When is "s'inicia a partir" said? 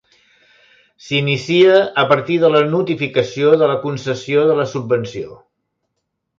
1.07-2.39